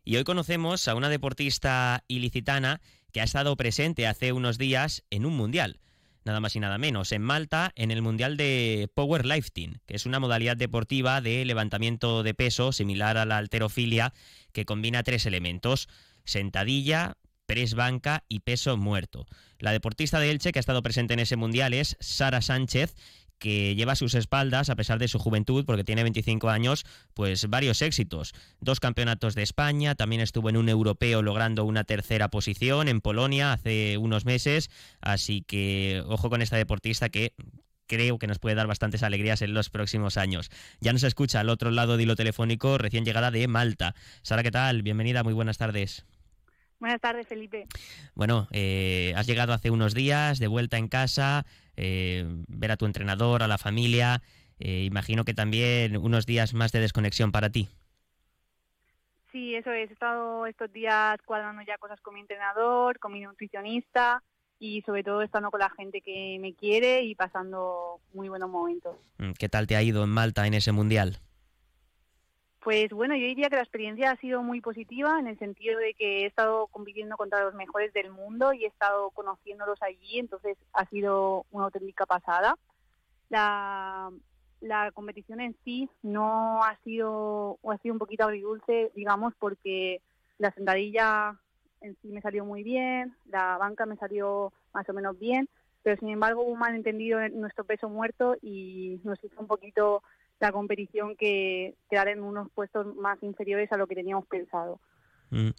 Y 0.03 0.17
hoy 0.17 0.23
conocemos 0.23 0.87
a 0.87 0.95
una 0.95 1.09
deportista 1.09 2.03
ilicitana 2.07 2.81
que 3.11 3.21
ha 3.21 3.23
estado 3.23 3.55
presente 3.55 4.07
hace 4.07 4.33
unos 4.33 4.57
días 4.57 5.03
en 5.09 5.25
un 5.25 5.35
mundial 5.35 5.79
nada 6.25 6.39
más 6.39 6.55
y 6.55 6.59
nada 6.59 6.77
menos, 6.77 7.11
en 7.11 7.21
Malta, 7.21 7.71
en 7.75 7.91
el 7.91 8.01
Mundial 8.01 8.37
de 8.37 8.89
Powerlifting, 8.93 9.79
que 9.85 9.95
es 9.95 10.05
una 10.05 10.19
modalidad 10.19 10.57
deportiva 10.57 11.21
de 11.21 11.45
levantamiento 11.45 12.23
de 12.23 12.33
peso 12.33 12.71
similar 12.71 13.17
a 13.17 13.25
la 13.25 13.37
alterofilia, 13.37 14.13
que 14.51 14.65
combina 14.65 15.03
tres 15.03 15.25
elementos, 15.25 15.89
sentadilla, 16.23 17.17
press 17.45 17.73
banca 17.73 18.23
y 18.29 18.39
peso 18.39 18.77
muerto. 18.77 19.25
La 19.59 19.71
deportista 19.71 20.19
de 20.19 20.31
Elche 20.31 20.51
que 20.51 20.59
ha 20.59 20.61
estado 20.61 20.81
presente 20.81 21.13
en 21.13 21.19
ese 21.19 21.35
mundial 21.35 21.73
es 21.73 21.97
Sara 21.99 22.41
Sánchez 22.41 22.95
que 23.43 23.75
lleva 23.75 23.91
a 23.91 23.95
sus 23.97 24.15
espaldas, 24.15 24.69
a 24.69 24.75
pesar 24.77 24.99
de 24.99 25.09
su 25.09 25.19
juventud, 25.19 25.65
porque 25.65 25.83
tiene 25.83 26.03
25 26.03 26.49
años, 26.49 26.85
pues 27.13 27.49
varios 27.49 27.81
éxitos. 27.81 28.31
Dos 28.61 28.79
campeonatos 28.79 29.35
de 29.35 29.43
España, 29.43 29.95
también 29.95 30.21
estuvo 30.21 30.49
en 30.49 30.55
un 30.55 30.69
europeo 30.69 31.21
logrando 31.21 31.65
una 31.65 31.83
tercera 31.83 32.29
posición 32.29 32.87
en 32.87 33.01
Polonia 33.01 33.51
hace 33.51 33.97
unos 33.97 34.23
meses, 34.23 34.69
así 35.01 35.41
que 35.41 36.01
ojo 36.07 36.29
con 36.29 36.41
esta 36.41 36.55
deportista 36.55 37.09
que 37.09 37.33
creo 37.85 38.17
que 38.17 38.27
nos 38.27 38.39
puede 38.39 38.55
dar 38.55 38.67
bastantes 38.67 39.03
alegrías 39.03 39.41
en 39.41 39.53
los 39.53 39.69
próximos 39.69 40.15
años. 40.15 40.49
Ya 40.79 40.93
nos 40.93 41.03
escucha 41.03 41.41
al 41.41 41.49
otro 41.49 41.69
lado 41.69 41.97
de 41.97 42.03
hilo 42.03 42.15
telefónico, 42.15 42.77
recién 42.77 43.03
llegada 43.03 43.29
de 43.29 43.45
Malta. 43.49 43.93
Sara, 44.21 44.41
¿qué 44.41 44.51
tal? 44.51 44.83
Bienvenida, 44.83 45.21
muy 45.21 45.33
buenas 45.33 45.57
tardes. 45.57 46.05
Buenas 46.83 46.99
tardes, 46.99 47.25
Felipe. 47.25 47.65
Bueno, 48.13 48.49
eh, 48.51 49.13
has 49.15 49.25
llegado 49.25 49.53
hace 49.53 49.71
unos 49.71 49.93
días, 49.93 50.37
de 50.37 50.47
vuelta 50.47 50.77
en 50.77 50.89
casa, 50.89 51.45
eh, 51.77 52.25
ver 52.49 52.71
a 52.71 52.75
tu 52.75 52.85
entrenador, 52.85 53.41
a 53.41 53.47
la 53.47 53.57
familia. 53.57 54.21
Eh, 54.59 54.83
imagino 54.83 55.23
que 55.23 55.33
también 55.33 55.95
unos 55.95 56.25
días 56.25 56.53
más 56.53 56.73
de 56.73 56.81
desconexión 56.81 57.31
para 57.31 57.49
ti. 57.49 57.69
Sí, 59.31 59.55
eso 59.55 59.71
es. 59.71 59.91
He 59.91 59.93
estado 59.93 60.45
estos 60.45 60.73
días 60.73 61.21
cuadrando 61.23 61.61
ya 61.65 61.77
cosas 61.77 62.01
con 62.01 62.15
mi 62.15 62.19
entrenador, 62.19 62.99
con 62.99 63.13
mi 63.13 63.21
nutricionista 63.21 64.21
y 64.59 64.81
sobre 64.81 65.05
todo 65.05 65.21
estando 65.21 65.51
con 65.51 65.61
la 65.61 65.69
gente 65.69 66.01
que 66.01 66.37
me 66.41 66.53
quiere 66.53 67.03
y 67.03 67.15
pasando 67.15 68.01
muy 68.13 68.27
buenos 68.27 68.49
momentos. 68.49 68.97
Mm, 69.19 69.31
¿Qué 69.39 69.47
tal 69.47 69.67
te 69.67 69.77
ha 69.77 69.81
ido 69.81 70.03
en 70.03 70.09
Malta 70.09 70.45
en 70.47 70.53
ese 70.53 70.73
mundial? 70.73 71.21
Pues 72.63 72.91
bueno, 72.91 73.13
yo 73.15 73.25
diría 73.27 73.49
que 73.49 73.57
la 73.57 73.61
experiencia 73.61 74.11
ha 74.11 74.15
sido 74.15 74.41
muy 74.41 74.61
positiva 74.61 75.19
en 75.19 75.27
el 75.27 75.37
sentido 75.37 75.77
de 75.79 75.93
que 75.95 76.21
he 76.21 76.25
estado 76.25 76.67
compitiendo 76.67 77.17
contra 77.17 77.43
los 77.43 77.53
mejores 77.53 77.91
del 77.91 78.09
mundo 78.09 78.53
y 78.53 78.63
he 78.63 78.67
estado 78.67 79.09
conociéndolos 79.11 79.81
allí, 79.81 80.19
entonces 80.19 80.57
ha 80.71 80.85
sido 80.85 81.45
una 81.51 81.65
auténtica 81.65 82.05
pasada. 82.05 82.57
La, 83.27 84.09
la 84.61 84.91
competición 84.91 85.41
en 85.41 85.57
sí 85.65 85.89
no 86.03 86.63
ha 86.63 86.77
sido, 86.85 87.57
o 87.61 87.71
ha 87.71 87.77
sido 87.79 87.95
un 87.95 87.99
poquito 87.99 88.23
agridulce, 88.23 88.93
digamos, 88.95 89.33
porque 89.37 90.01
la 90.37 90.51
sentadilla 90.51 91.37
en 91.81 91.97
sí 92.01 92.07
me 92.07 92.21
salió 92.21 92.45
muy 92.45 92.63
bien, 92.63 93.13
la 93.25 93.57
banca 93.57 93.85
me 93.85 93.97
salió 93.97 94.53
más 94.73 94.87
o 94.87 94.93
menos 94.93 95.19
bien, 95.19 95.49
pero 95.81 95.99
sin 95.99 96.09
embargo 96.09 96.43
hubo 96.43 96.53
un 96.53 96.59
malentendido 96.59 97.19
en 97.19 97.41
nuestro 97.41 97.65
peso 97.65 97.89
muerto 97.89 98.37
y 98.41 99.01
nos 99.03 99.21
hizo 99.21 99.37
un 99.41 99.47
poquito 99.47 100.01
la 100.43 100.51
competición 100.51 101.15
que 101.15 101.75
quedar 101.89 102.09
en 102.09 102.21
unos 102.21 102.51
puestos 102.51 102.95
más 102.97 103.17
inferiores 103.23 103.71
a 103.71 103.77
lo 103.77 103.87
que 103.87 103.95
teníamos 103.95 104.25
pensado. 104.27 104.79
Mm. 105.29 105.51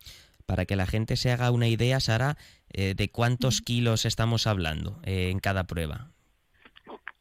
Para 0.44 0.66
que 0.66 0.76
la 0.76 0.86
gente 0.86 1.16
se 1.16 1.32
haga 1.32 1.50
una 1.50 1.68
idea, 1.68 2.00
Sara, 2.00 2.36
eh, 2.70 2.94
de 2.94 3.08
cuántos 3.08 3.62
kilos 3.62 4.04
estamos 4.04 4.46
hablando 4.46 5.00
eh, 5.04 5.30
en 5.30 5.38
cada 5.38 5.64
prueba. 5.64 6.10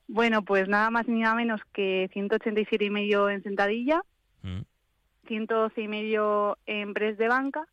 Bueno, 0.09 0.43
pues 0.43 0.67
nada 0.67 0.89
más 0.89 1.07
ni 1.07 1.21
nada 1.21 1.35
menos 1.35 1.61
que 1.73 2.09
187 2.11 2.83
y 2.83 2.89
medio 2.89 3.29
en 3.29 3.41
sentadilla, 3.43 4.03
112 5.27 5.73
mm. 5.79 5.83
y 5.83 5.87
medio 5.87 6.57
en 6.65 6.93
press 6.93 7.17
de 7.17 7.29
banca 7.29 7.65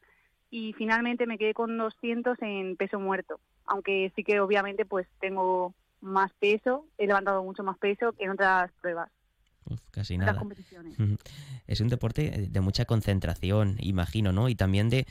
y 0.51 0.73
finalmente 0.75 1.27
me 1.27 1.37
quedé 1.37 1.53
con 1.53 1.77
200 1.77 2.39
en 2.43 2.77
peso 2.77 3.01
muerto, 3.01 3.41
aunque 3.67 4.13
sí 4.15 4.23
que 4.23 4.39
obviamente 4.39 4.85
pues 4.85 5.09
tengo 5.19 5.75
más 6.01 6.33
peso, 6.35 6.87
he 6.97 7.09
levantado 7.09 7.43
mucho 7.43 7.65
más 7.65 7.77
peso 7.77 8.13
que 8.13 8.25
en 8.25 8.31
otras 8.31 8.71
pruebas. 8.81 9.11
Casi 9.91 10.19
nada. 10.19 10.43
Es 11.67 11.81
un 11.81 11.89
deporte 11.89 12.49
de 12.49 12.61
mucha 12.61 12.85
concentración, 12.85 13.77
imagino, 13.81 14.33
¿no? 14.33 14.49
Y 14.49 14.55
también 14.55 14.91
de 14.91 15.07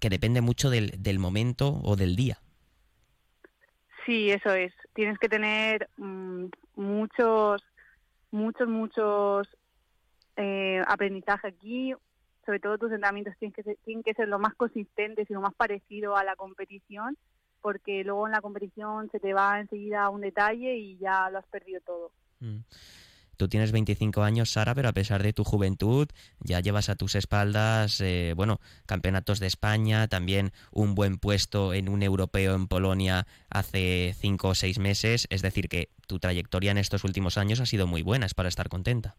que 0.00 0.10
depende 0.10 0.40
mucho 0.40 0.70
del, 0.70 0.92
del 1.02 1.18
momento 1.18 1.80
o 1.82 1.96
del 1.96 2.16
día. 2.16 2.38
Sí, 4.08 4.30
eso 4.30 4.54
es. 4.54 4.72
Tienes 4.94 5.18
que 5.18 5.28
tener 5.28 5.90
mm, 5.98 6.46
muchos, 6.76 7.62
muchos, 8.30 8.66
muchos 8.66 9.48
eh, 10.36 10.82
aprendizaje 10.86 11.48
aquí. 11.48 11.92
Sobre 12.46 12.58
todo 12.58 12.78
tus 12.78 12.90
entrenamientos 12.90 13.36
tienen 13.38 13.52
que, 13.52 13.62
ser, 13.62 13.76
tienen 13.84 14.02
que 14.02 14.14
ser 14.14 14.28
lo 14.28 14.38
más 14.38 14.54
consistentes 14.54 15.28
y 15.28 15.34
lo 15.34 15.42
más 15.42 15.52
parecido 15.52 16.16
a 16.16 16.24
la 16.24 16.36
competición, 16.36 17.18
porque 17.60 18.02
luego 18.02 18.26
en 18.26 18.32
la 18.32 18.40
competición 18.40 19.10
se 19.10 19.20
te 19.20 19.34
va 19.34 19.60
enseguida 19.60 20.08
un 20.08 20.22
detalle 20.22 20.74
y 20.76 20.96
ya 20.96 21.28
lo 21.28 21.40
has 21.40 21.46
perdido 21.48 21.82
todo. 21.82 22.10
Mm. 22.40 22.60
Tú 23.38 23.48
tienes 23.48 23.70
25 23.70 24.24
años, 24.24 24.50
Sara, 24.50 24.74
pero 24.74 24.88
a 24.88 24.92
pesar 24.92 25.22
de 25.22 25.32
tu 25.32 25.44
juventud, 25.44 26.08
ya 26.40 26.58
llevas 26.58 26.88
a 26.88 26.96
tus 26.96 27.14
espaldas, 27.14 28.00
eh, 28.00 28.34
bueno, 28.36 28.58
campeonatos 28.84 29.38
de 29.38 29.46
España, 29.46 30.08
también 30.08 30.50
un 30.72 30.96
buen 30.96 31.18
puesto 31.18 31.72
en 31.72 31.88
un 31.88 32.02
europeo 32.02 32.56
en 32.56 32.66
Polonia 32.66 33.28
hace 33.48 34.12
5 34.18 34.48
o 34.48 34.54
6 34.56 34.80
meses. 34.80 35.28
Es 35.30 35.40
decir, 35.40 35.68
que 35.68 35.90
tu 36.08 36.18
trayectoria 36.18 36.72
en 36.72 36.78
estos 36.78 37.04
últimos 37.04 37.38
años 37.38 37.60
ha 37.60 37.66
sido 37.66 37.86
muy 37.86 38.02
buena, 38.02 38.26
es 38.26 38.34
para 38.34 38.48
estar 38.48 38.68
contenta. 38.68 39.14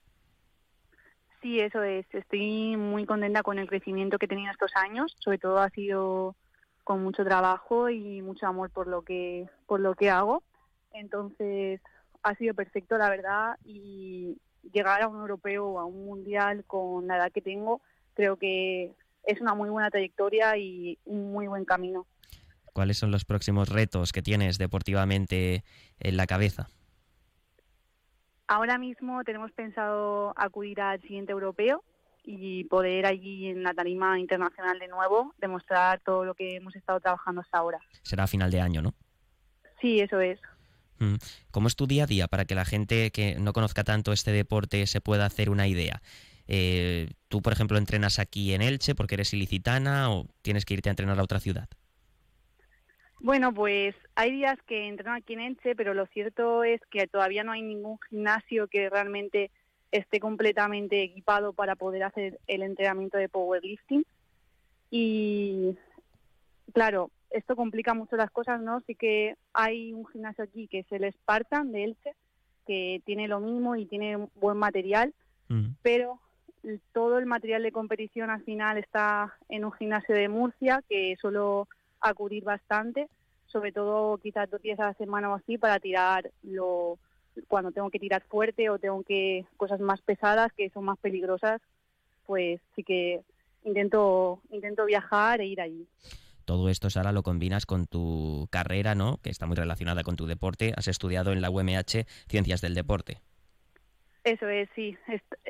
Sí, 1.42 1.62
eso 1.62 1.82
es. 1.82 2.06
Estoy 2.14 2.76
muy 2.76 3.06
contenta 3.06 3.42
con 3.42 3.58
el 3.58 3.70
crecimiento 3.70 4.18
que 4.18 4.26
he 4.26 4.30
tenido 4.30 4.52
estos 4.52 4.76
años. 4.76 5.16
Sobre 5.20 5.38
todo 5.38 5.60
ha 5.60 5.70
sido 5.70 6.36
con 6.84 7.02
mucho 7.02 7.24
trabajo 7.24 7.90
y 7.90 8.22
mucho 8.22 8.48
amor 8.48 8.70
por 8.70 8.88
lo 8.88 9.04
que 9.04 9.48
por 9.66 9.80
lo 9.80 9.96
que 9.96 10.10
hago. 10.10 10.44
Entonces, 10.92 11.80
ha 12.24 12.36
sido 12.36 12.54
perfecto, 12.54 12.98
la 12.98 13.10
verdad, 13.10 13.58
y 13.64 14.38
llegar 14.74 15.02
a 15.02 15.08
un 15.08 15.20
europeo 15.20 15.68
o 15.68 15.80
a 15.80 15.86
un 15.86 16.06
mundial 16.06 16.64
con 16.66 17.08
la 17.08 17.18
edad 17.18 17.32
que 17.32 17.42
tengo, 17.42 17.82
creo 18.14 18.38
que 18.38 18.94
es 19.24 19.42
una 19.42 19.54
muy 19.54 19.70
buena 19.70 19.90
trayectoria 19.90 20.58
y 20.58 20.98
un 21.06 21.32
muy 21.32 21.48
buen 21.48 21.66
camino. 21.66 22.08
¿Cuáles 22.74 22.98
son 22.98 23.12
los 23.12 23.26
próximos 23.26 23.70
retos 23.70 24.12
que 24.12 24.22
tienes 24.22 24.58
deportivamente 24.58 25.64
en 26.00 26.18
la 26.18 26.28
cabeza? 26.28 26.70
Ahora 28.48 28.78
mismo 28.78 29.24
tenemos 29.24 29.52
pensado 29.52 30.34
acudir 30.36 30.82
al 30.82 31.02
siguiente 31.02 31.32
europeo 31.32 31.84
y 32.24 32.64
poder 32.66 33.06
allí 33.06 33.48
en 33.48 33.64
la 33.64 33.74
tarima 33.74 34.20
internacional 34.20 34.80
de 34.80 34.88
nuevo 34.88 35.34
demostrar 35.38 36.00
todo 36.02 36.26
lo 36.26 36.34
que 36.34 36.56
hemos 36.56 36.76
estado 36.76 37.00
trabajando 37.00 37.42
hasta 37.42 37.58
ahora. 37.58 37.80
Será 38.02 38.24
a 38.24 38.28
final 38.28 38.52
de 38.52 38.62
año, 38.62 38.82
¿no? 38.82 38.94
Sí, 39.82 40.00
eso 40.00 40.20
es. 40.20 40.40
Mm. 41.00 41.16
¿Cómo 41.52 41.68
es 41.68 41.76
tu 41.76 41.88
día 41.88 42.04
a 42.04 42.08
día 42.08 42.28
para 42.28 42.46
que 42.46 42.56
la 42.56 42.66
gente 42.66 43.12
que 43.12 43.36
no 43.36 43.54
conozca 43.54 43.84
tanto 43.84 44.12
este 44.14 44.32
deporte 44.32 44.86
se 44.88 45.02
pueda 45.02 45.26
hacer 45.26 45.50
una 45.50 45.68
idea? 45.68 46.02
Eh, 46.48 47.10
¿Tú, 47.28 47.42
por 47.42 47.54
ejemplo, 47.54 47.78
entrenas 47.78 48.20
aquí 48.20 48.54
en 48.54 48.62
Elche 48.62 48.96
porque 48.96 49.16
eres 49.16 49.34
ilicitana 49.34 50.12
o 50.12 50.26
tienes 50.42 50.66
que 50.66 50.74
irte 50.74 50.90
a 50.90 50.92
entrenar 50.92 51.20
a 51.20 51.24
otra 51.24 51.40
ciudad? 51.40 51.70
Bueno, 53.22 53.54
pues 53.54 53.96
hay 54.16 54.32
días 54.32 54.58
que 54.66 54.88
entreno 54.88 55.14
aquí 55.14 55.34
en 55.34 55.42
Elche, 55.42 55.76
pero 55.76 55.94
lo 55.94 56.06
cierto 56.08 56.64
es 56.64 56.82
que 56.90 57.08
todavía 57.08 57.44
no 57.44 57.52
hay 57.52 57.62
ningún 57.62 58.00
gimnasio 58.10 58.68
que 58.68 58.90
realmente 58.90 59.52
esté 59.92 60.20
completamente 60.20 61.04
equipado 61.04 61.54
para 61.54 61.76
poder 61.76 62.04
hacer 62.04 62.40
el 62.48 62.64
entrenamiento 62.64 63.18
de 63.18 63.30
powerlifting. 63.30 64.06
Y 64.90 65.76
claro, 66.74 67.12
esto 67.30 67.56
complica 67.56 67.94
mucho 67.94 68.16
las 68.16 68.32
cosas, 68.32 68.62
¿no? 68.62 68.82
Sí 68.82 68.96
que 68.96 69.36
hay 69.54 69.94
un 69.94 70.08
gimnasio 70.08 70.44
aquí 70.44 70.68
que 70.68 70.80
es 70.80 70.92
el 70.92 71.12
Spartan 71.12 71.72
de 71.72 71.84
Elche, 71.84 72.16
que 72.66 73.02
tiene 73.06 73.28
lo 73.28 73.40
mismo 73.40 73.76
y 73.76 73.86
tiene 73.86 74.28
buen 74.36 74.58
material, 74.58 75.14
mm. 75.48 75.72
pero 75.82 76.20
todo 76.92 77.18
el 77.18 77.26
material 77.26 77.64
de 77.64 77.72
competición 77.72 78.30
al 78.30 78.44
final 78.44 78.78
está 78.78 79.34
en 79.48 79.66
un 79.66 79.72
gimnasio 79.72 80.16
de 80.16 80.28
Murcia, 80.28 80.84
que 80.90 81.16
suelo 81.20 81.68
acudir 82.02 82.44
bastante, 82.44 83.08
sobre 83.48 83.72
todo 83.72 84.18
quizás 84.18 84.50
dos 84.50 84.62
días 84.62 84.80
a 84.80 84.88
la 84.88 84.94
semana 84.96 85.32
o 85.32 85.36
así, 85.36 85.58
para 85.58 85.80
tirar 85.80 86.30
lo 86.44 86.98
cuando 87.48 87.72
tengo 87.72 87.90
que 87.90 88.00
tirar 88.00 88.22
fuerte 88.24 88.70
o 88.70 88.80
tengo 88.80 89.02
que 89.04 89.46
cosas 89.56 89.80
más 89.80 90.02
pesadas 90.02 90.52
que 90.54 90.70
son 90.72 90.84
más 90.84 90.98
peligrosas, 90.98 91.62
pues 92.26 92.60
sí 92.76 92.84
que 92.84 93.22
intento 93.64 94.42
intento 94.52 94.86
viajar 94.86 95.40
e 95.40 95.46
ir 95.46 95.62
allí 95.62 95.88
todo 96.50 96.68
esto, 96.68 96.90
Sara, 96.90 97.12
lo 97.12 97.22
combinas 97.22 97.68
con 97.68 97.86
tu 97.86 98.48
carrera, 98.50 98.96
¿no? 98.96 99.20
Que 99.22 99.30
está 99.30 99.46
muy 99.46 99.56
relacionada 99.56 100.02
con 100.02 100.16
tu 100.16 100.26
deporte. 100.26 100.74
Has 100.76 100.88
estudiado 100.88 101.32
en 101.32 101.42
la 101.42 101.52
UMH 101.52 102.08
Ciencias 102.28 102.60
del 102.60 102.74
Deporte. 102.74 103.20
Eso 104.24 104.50
es, 104.50 104.68
sí. 104.74 104.98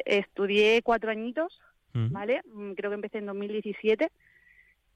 estudié 0.06 0.82
cuatro 0.84 1.10
añitos, 1.10 1.58
¿vale? 1.94 2.42
Mm, 2.54 2.74
creo 2.74 2.92
que 2.92 2.96
empecé 2.96 3.20
en 3.20 3.28
2017 3.28 4.12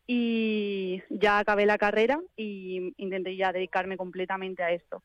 y 0.05 1.01
ya 1.09 1.39
acabé 1.39 1.65
la 1.65 1.77
carrera 1.77 2.19
y 2.35 2.93
intenté 2.97 3.37
ya 3.37 3.53
dedicarme 3.53 3.95
completamente 3.95 4.61
a 4.61 4.71
esto. 4.71 5.01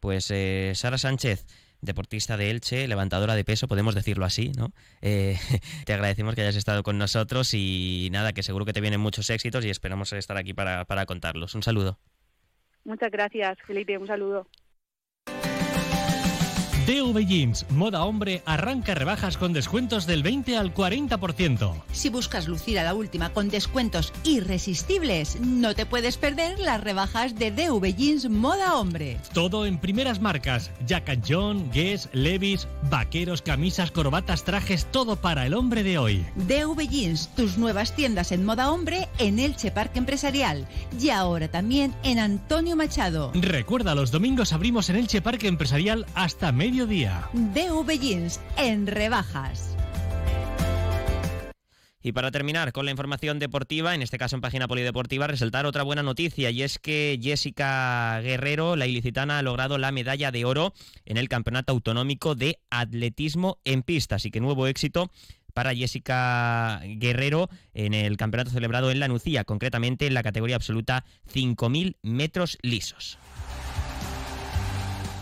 Pues 0.00 0.30
eh, 0.30 0.72
Sara 0.74 0.98
Sánchez, 0.98 1.46
deportista 1.80 2.36
de 2.36 2.50
Elche, 2.50 2.88
levantadora 2.88 3.34
de 3.34 3.44
peso, 3.44 3.68
podemos 3.68 3.94
decirlo 3.94 4.24
así, 4.24 4.52
¿no? 4.56 4.72
Eh, 5.00 5.36
te 5.86 5.92
agradecemos 5.92 6.34
que 6.34 6.42
hayas 6.42 6.56
estado 6.56 6.82
con 6.82 6.98
nosotros 6.98 7.54
y 7.54 8.08
nada, 8.12 8.32
que 8.32 8.42
seguro 8.42 8.64
que 8.64 8.72
te 8.72 8.80
vienen 8.80 9.00
muchos 9.00 9.30
éxitos 9.30 9.64
y 9.64 9.70
esperamos 9.70 10.12
estar 10.12 10.36
aquí 10.36 10.54
para, 10.54 10.84
para 10.84 11.06
contarlos. 11.06 11.54
Un 11.54 11.62
saludo. 11.62 11.98
Muchas 12.84 13.10
gracias, 13.10 13.58
Felipe. 13.66 13.98
Un 13.98 14.06
saludo. 14.06 14.46
DV 16.88 17.26
Jeans, 17.26 17.66
moda 17.68 18.02
hombre, 18.02 18.42
arranca 18.46 18.94
rebajas 18.94 19.36
con 19.36 19.52
descuentos 19.52 20.06
del 20.06 20.22
20 20.22 20.56
al 20.56 20.72
40%. 20.72 21.74
Si 21.92 22.08
buscas 22.08 22.48
lucir 22.48 22.78
a 22.78 22.82
la 22.82 22.94
última 22.94 23.28
con 23.34 23.50
descuentos 23.50 24.14
irresistibles, 24.24 25.38
no 25.38 25.74
te 25.74 25.84
puedes 25.84 26.16
perder 26.16 26.58
las 26.58 26.80
rebajas 26.80 27.34
de 27.34 27.50
DV 27.50 27.94
Jeans 27.94 28.30
Moda 28.30 28.74
Hombre. 28.76 29.18
Todo 29.34 29.66
en 29.66 29.76
primeras 29.76 30.22
marcas: 30.22 30.70
Jack 30.86 31.20
John, 31.28 31.70
Guess, 31.74 32.08
Levis, 32.14 32.66
vaqueros, 32.88 33.42
camisas, 33.42 33.90
corbatas, 33.90 34.44
trajes, 34.44 34.86
todo 34.90 35.16
para 35.16 35.44
el 35.44 35.52
hombre 35.52 35.82
de 35.82 35.98
hoy. 35.98 36.24
DV 36.36 36.88
Jeans, 36.88 37.28
tus 37.36 37.58
nuevas 37.58 37.94
tiendas 37.94 38.32
en 38.32 38.46
moda 38.46 38.72
hombre 38.72 39.10
en 39.18 39.38
Elche 39.40 39.70
Parque 39.70 39.98
Empresarial 39.98 40.66
y 40.98 41.10
ahora 41.10 41.48
también 41.48 41.94
en 42.02 42.18
Antonio 42.18 42.76
Machado. 42.76 43.30
Recuerda, 43.34 43.94
los 43.94 44.10
domingos 44.10 44.54
abrimos 44.54 44.88
en 44.88 44.96
Elche 44.96 45.20
Parque 45.20 45.48
Empresarial 45.48 46.06
hasta 46.14 46.50
medio 46.50 46.77
día. 46.86 47.28
DV 47.32 47.98
Jeans 47.98 48.40
en 48.56 48.86
rebajas. 48.86 49.74
Y 52.00 52.12
para 52.12 52.30
terminar 52.30 52.72
con 52.72 52.84
la 52.84 52.92
información 52.92 53.38
deportiva, 53.38 53.94
en 53.94 54.02
este 54.02 54.18
caso 54.18 54.36
en 54.36 54.40
página 54.40 54.68
polideportiva, 54.68 55.26
resaltar 55.26 55.66
otra 55.66 55.82
buena 55.82 56.02
noticia 56.02 56.50
y 56.50 56.62
es 56.62 56.78
que 56.78 57.18
Jessica 57.20 58.20
Guerrero, 58.22 58.76
la 58.76 58.86
ilicitana, 58.86 59.38
ha 59.38 59.42
logrado 59.42 59.78
la 59.78 59.90
medalla 59.90 60.30
de 60.30 60.44
oro 60.44 60.72
en 61.04 61.16
el 61.16 61.28
Campeonato 61.28 61.72
Autonómico 61.72 62.34
de 62.34 62.60
Atletismo 62.70 63.58
en 63.64 63.82
pista. 63.82 64.16
Así 64.16 64.30
que 64.30 64.40
nuevo 64.40 64.68
éxito 64.68 65.10
para 65.54 65.74
Jessica 65.74 66.80
Guerrero 66.84 67.50
en 67.74 67.92
el 67.92 68.16
campeonato 68.16 68.52
celebrado 68.52 68.92
en 68.92 69.00
La 69.00 69.08
Nucía, 69.08 69.42
concretamente 69.42 70.06
en 70.06 70.14
la 70.14 70.22
categoría 70.22 70.54
absoluta 70.54 71.04
5.000 71.34 71.96
metros 72.02 72.58
lisos. 72.62 73.18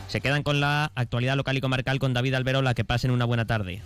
Se 0.09 0.21
quedan 0.21 0.43
con 0.43 0.61
la 0.61 0.93
actualidad 0.95 1.37
local 1.37 1.57
y 1.57 1.61
comarcal 1.61 1.99
con 1.99 2.15
David 2.15 2.35
Alberola. 2.35 2.75
Que 2.75 2.85
pasen 2.85 3.11
una 3.11 3.25
buena 3.25 3.47
tarde. 3.47 3.83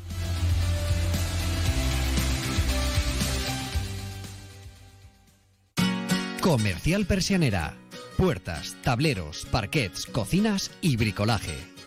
Comercial 6.41 7.07
Persianera. 7.07 7.75
Puertas, 8.17 8.77
tableros, 8.83 9.47
parquets, 9.50 10.07
cocinas 10.07 10.71
y 10.83 10.97
bricolaje 10.97 11.79